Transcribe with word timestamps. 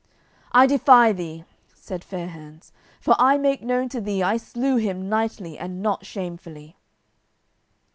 "I 0.51 0.65
defy 0.65 1.11
thee," 1.11 1.43
said 1.75 2.03
Fair 2.03 2.27
hands, 2.27 2.71
"for 2.99 3.13
I 3.19 3.37
make 3.37 3.61
known 3.61 3.87
to 3.89 4.01
thee 4.01 4.23
I 4.23 4.35
slew 4.37 4.77
him 4.77 5.07
knightly 5.09 5.59
and 5.59 5.83
not 5.83 6.07
shamefully." 6.07 6.75